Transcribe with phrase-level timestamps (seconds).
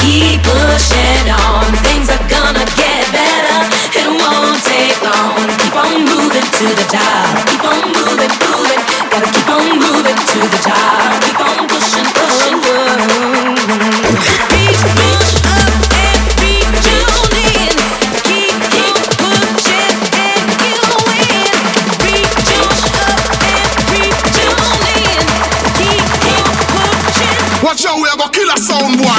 [0.00, 3.58] Keep pushing on, things are gonna get better.
[3.96, 5.36] It won't take long.
[5.60, 7.46] Keep on moving to the top.
[7.48, 8.82] Keep on moving, moving.
[9.10, 11.10] Gotta keep on moving to the top.
[11.24, 12.56] Keep on pushing, pushing.
[14.52, 15.15] Reach, push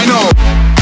[0.07, 0.76] sound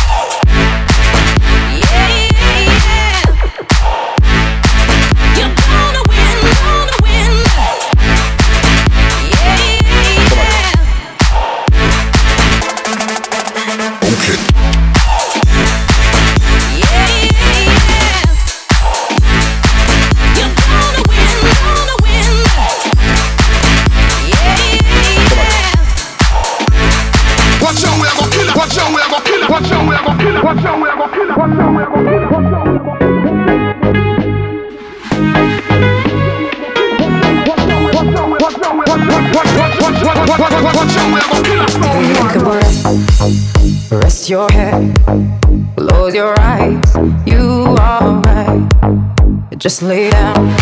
[49.65, 50.55] Just lay down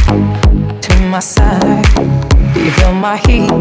[0.79, 1.85] to my side.
[2.55, 3.51] You feel my heat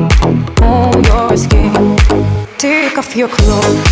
[0.63, 1.99] on your skin.
[2.59, 3.92] Take off your clothes,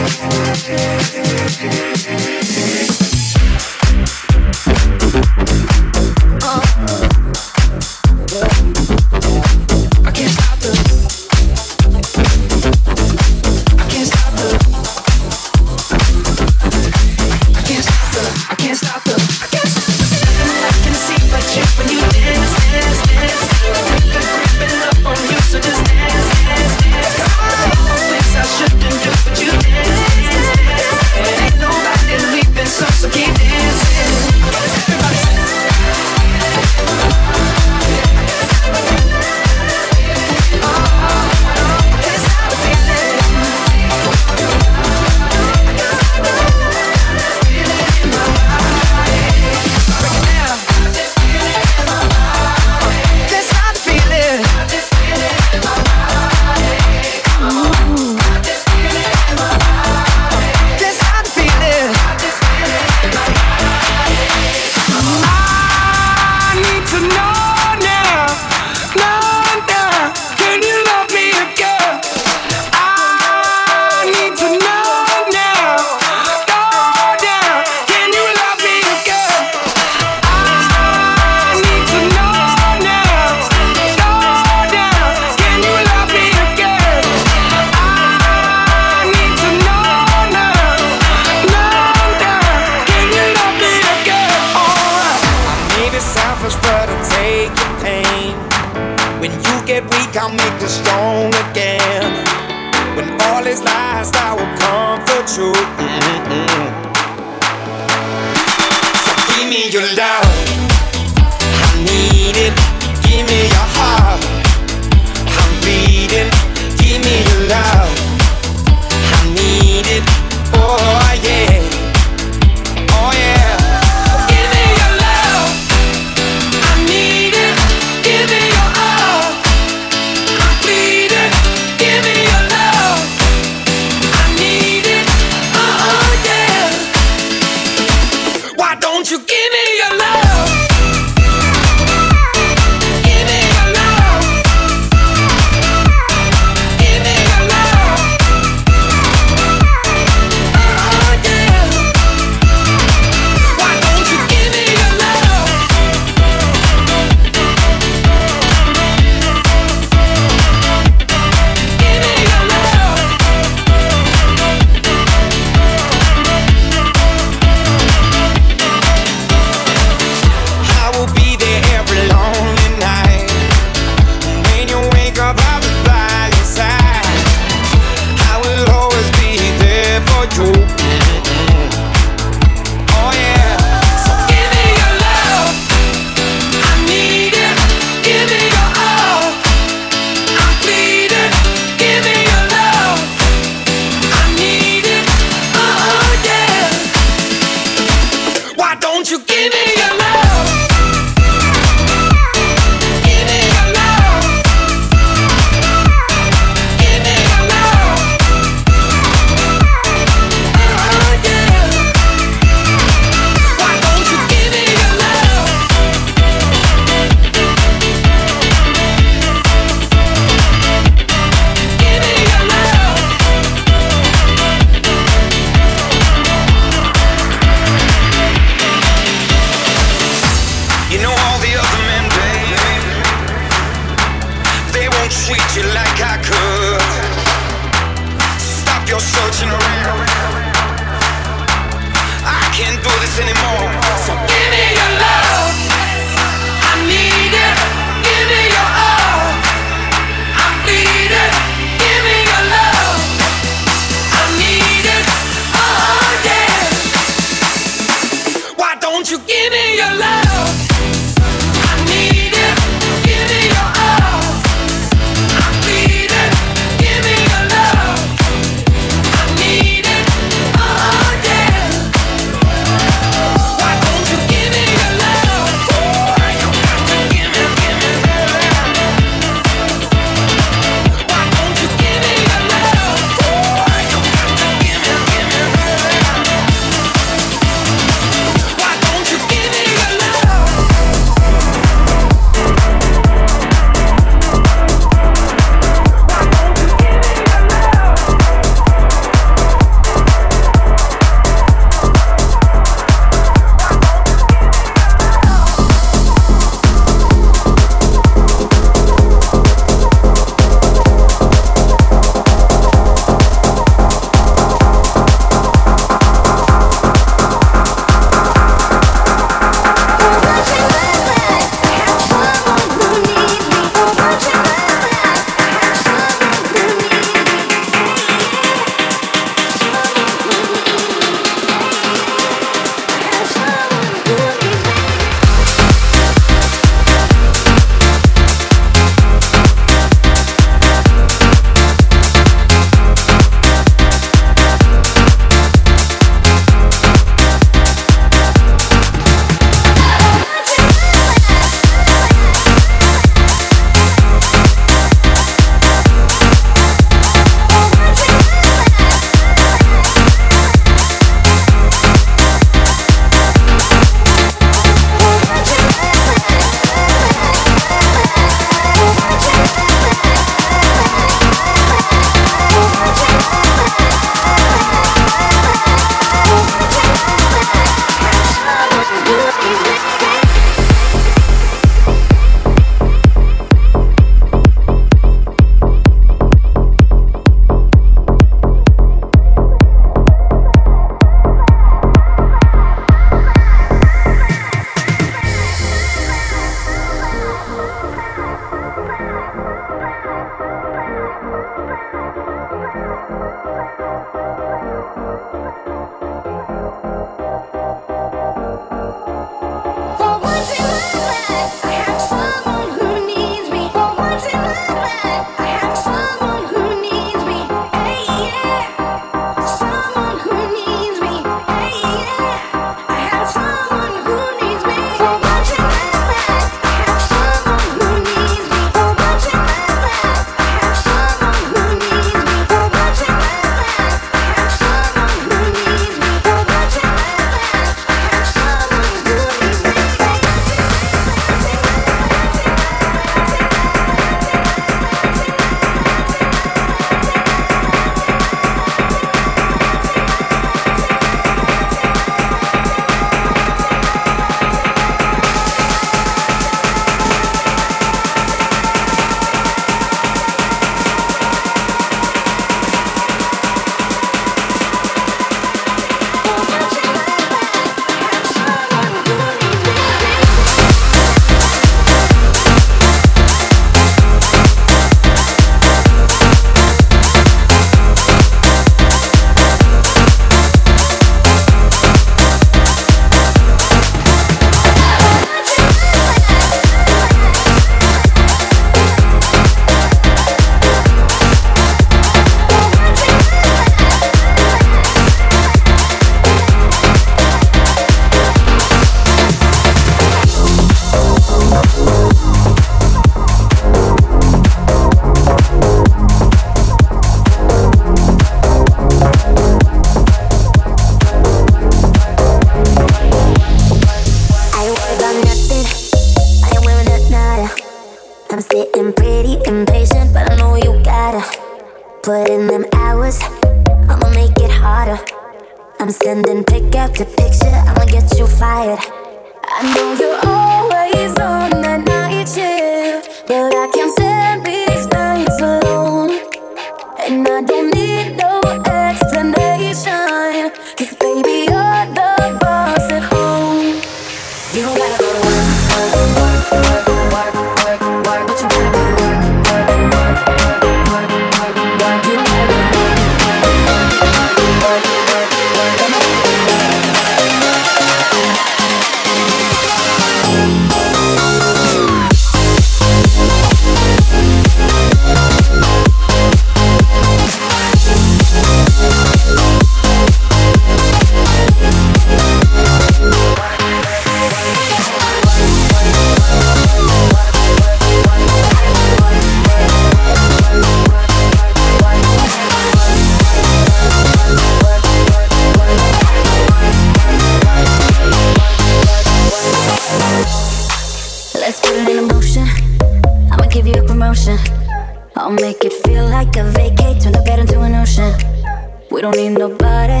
[599.04, 600.00] don't need nobody.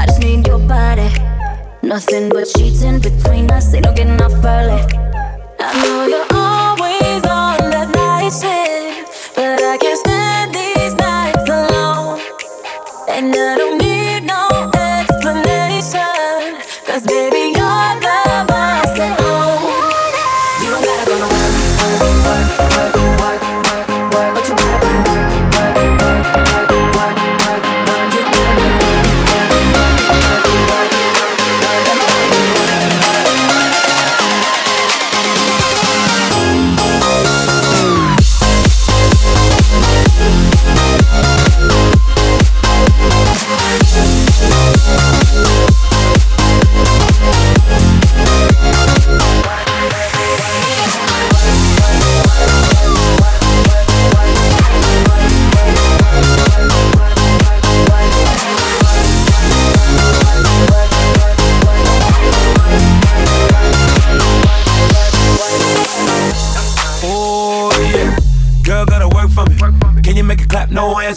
[0.00, 1.10] I just need your body.
[1.82, 3.74] Nothing but sheets in between us.
[3.74, 4.80] Ain't no getting off early.
[5.60, 12.18] I know you're always on that night shift, but I can't stand these nights alone.
[13.10, 13.73] And I don't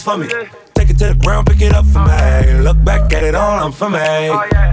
[0.08, 0.28] for me.
[0.74, 2.62] Take it to the ground, pick it up for me.
[2.62, 3.98] Look back at it all, I'm for me.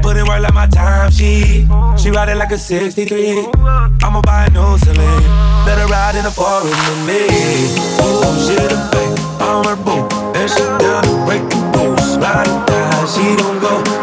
[0.01, 1.67] Put it right like my time sheet.
[1.97, 3.47] She ride it like a 63.
[4.03, 5.23] I'ma buy a new Celine.
[5.65, 7.21] Better ride in the foreign with me.
[7.99, 10.07] Ooh, she the babe, I'm her boo.
[10.39, 12.17] And she down to break the rules.
[12.17, 13.94] Ride or die, she don't go.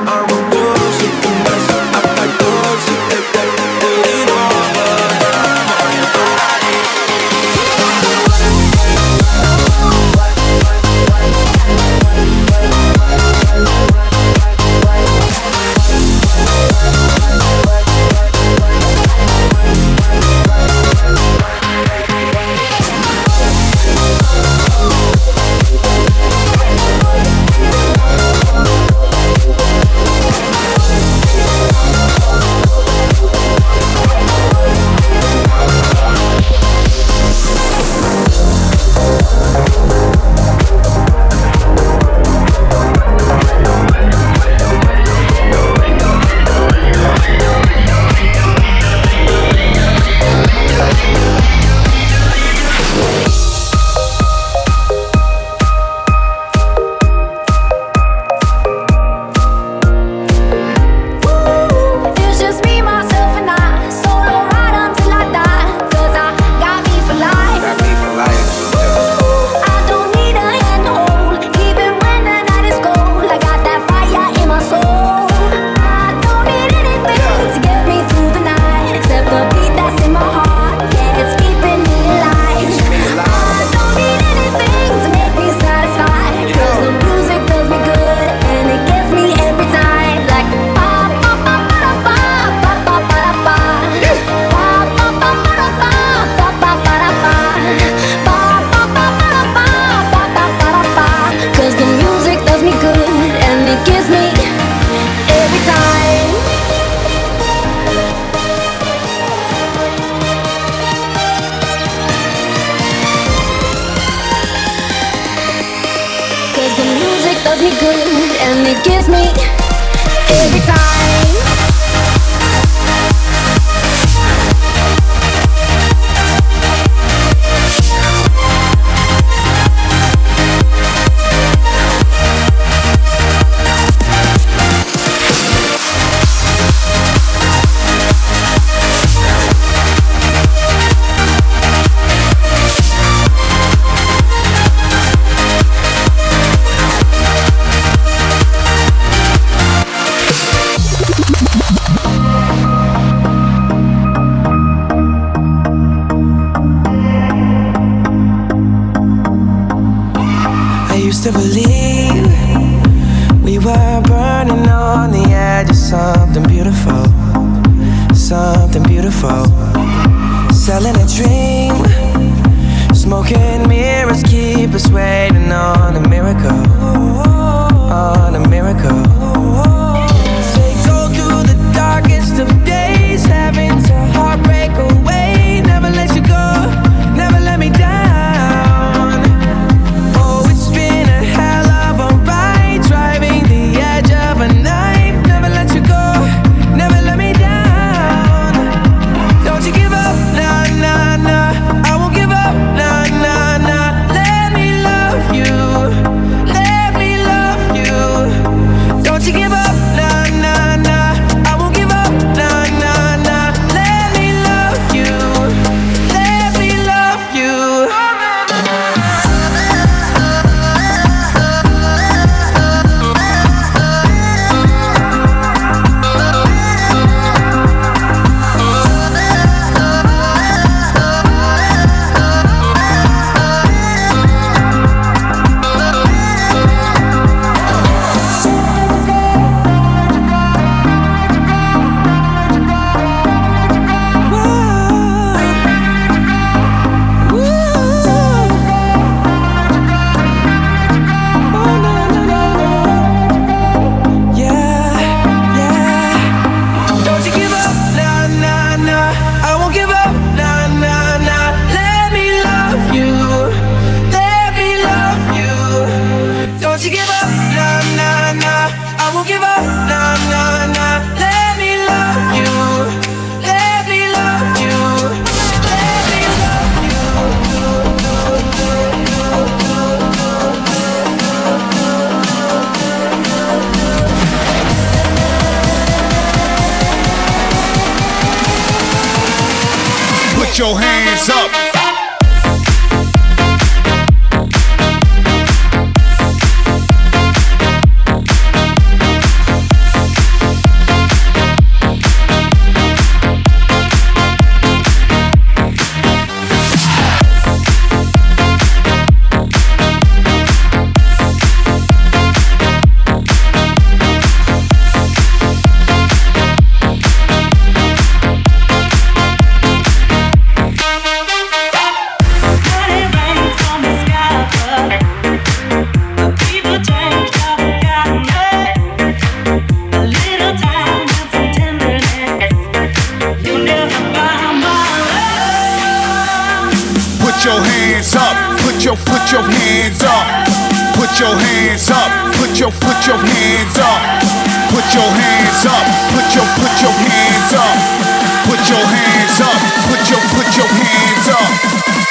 [348.92, 349.58] hands up.
[349.88, 351.48] Put your put your hands up.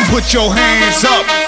[0.10, 1.41] Put your hands up.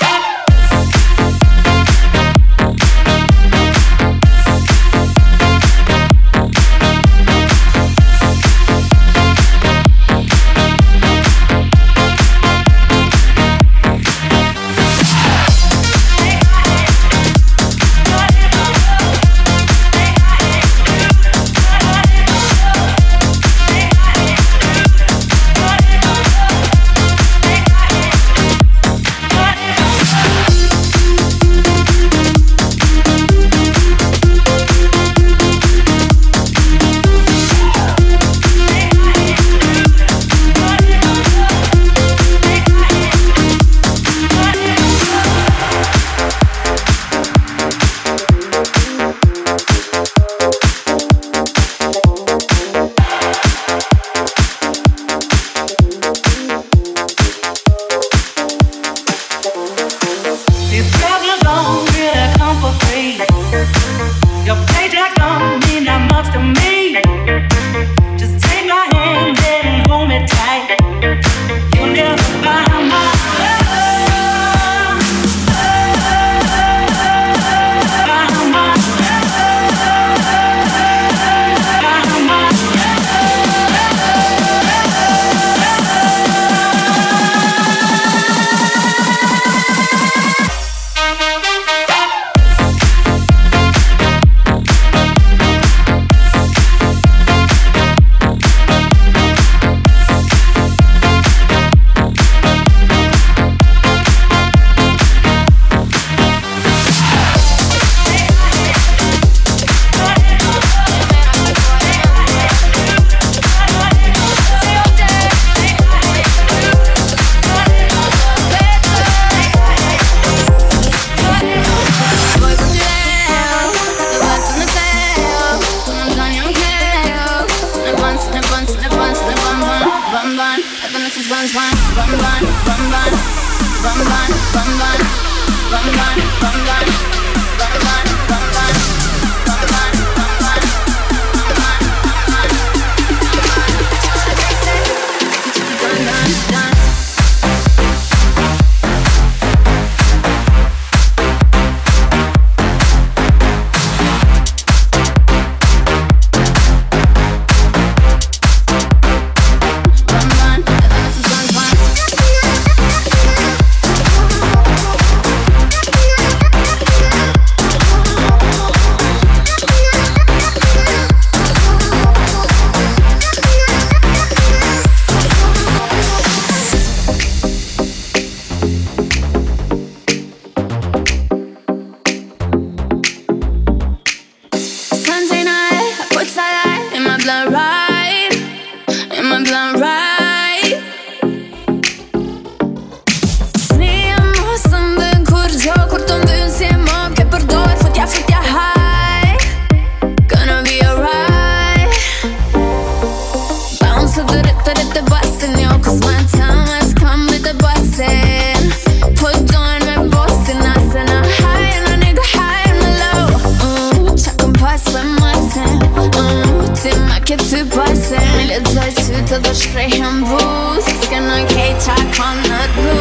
[222.11, 222.92] K-Tag on the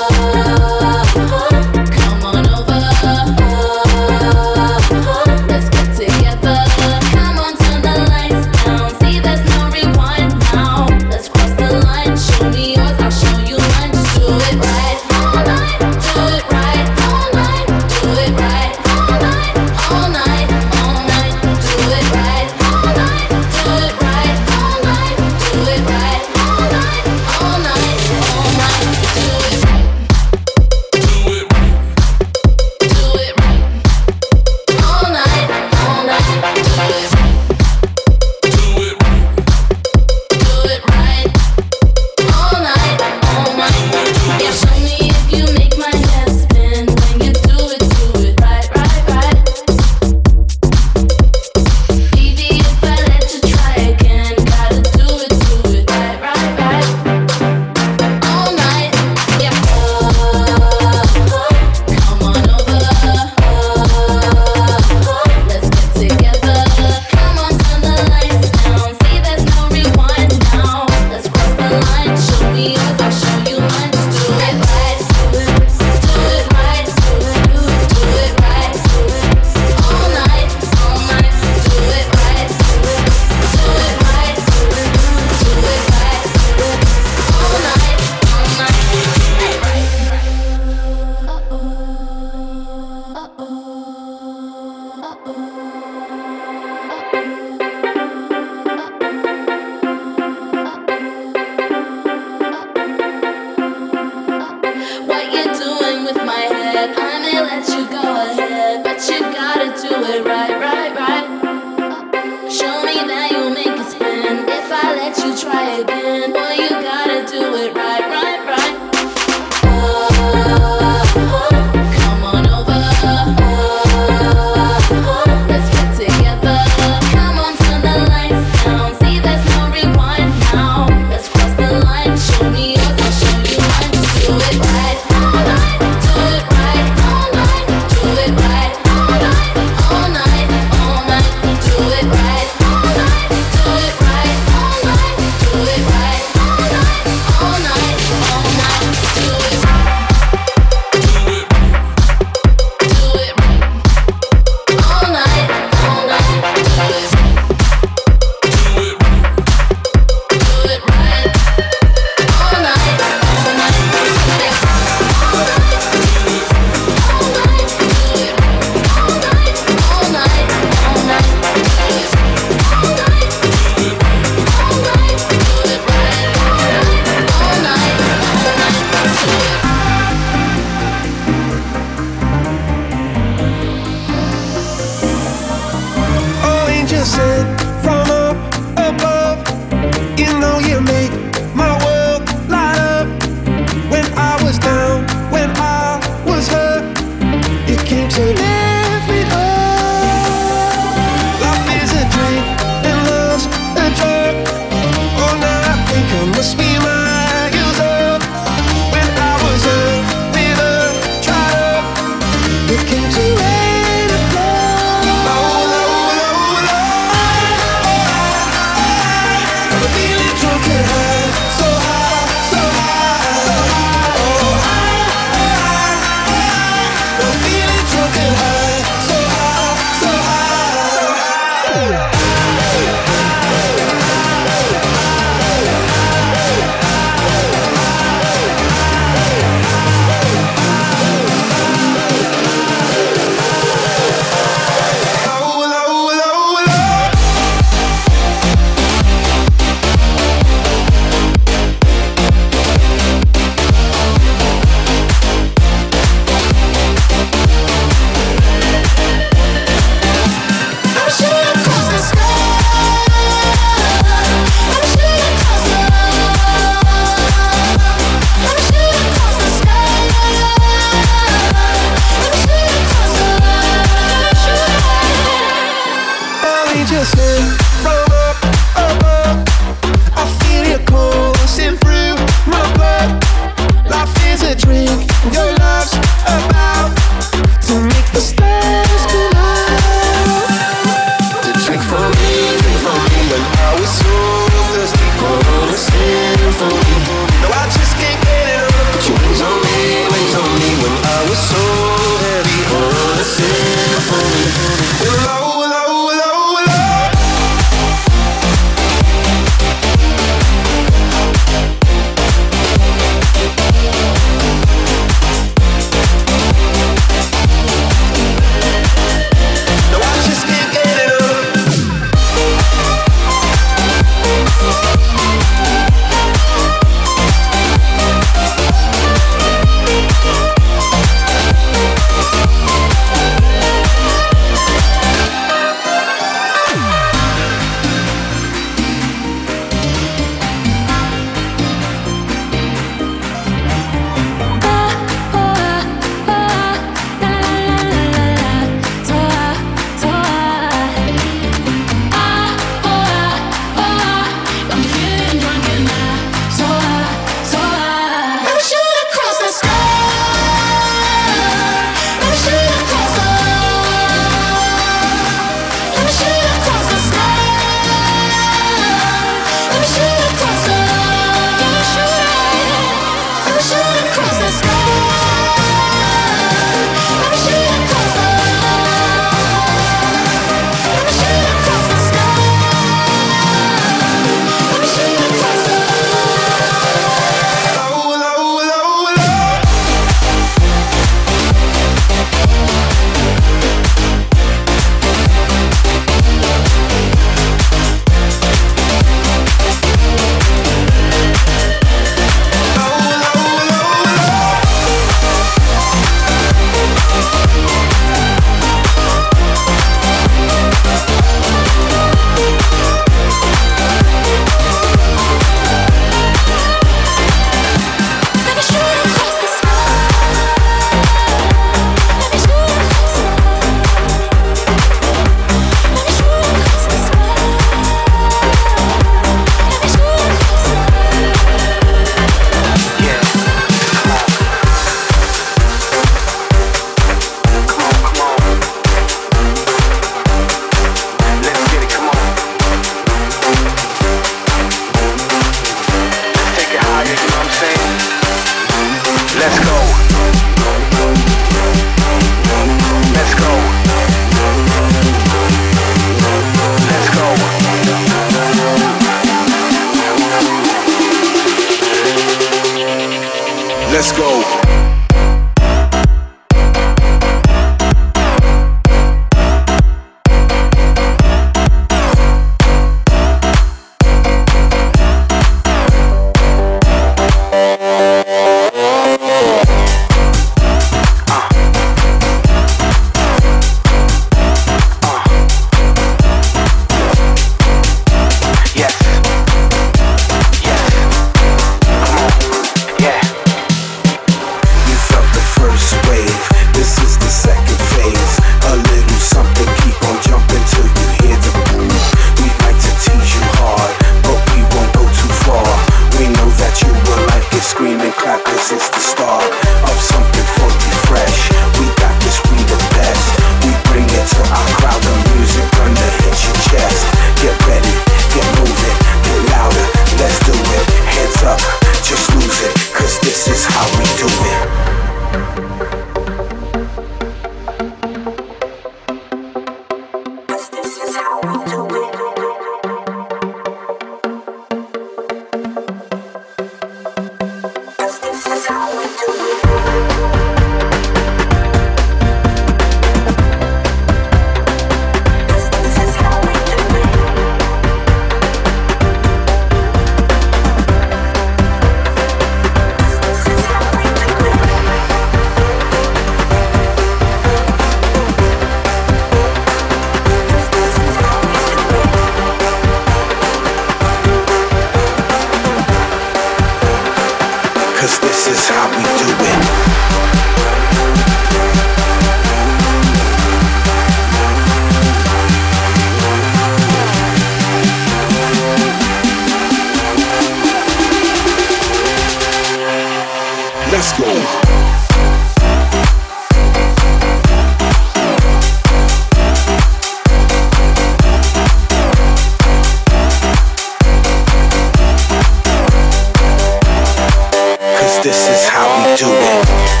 [598.99, 600.00] we do it.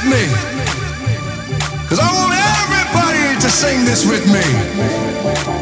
[0.00, 0.26] With me.
[1.88, 5.59] Cause I want everybody to sing this with me.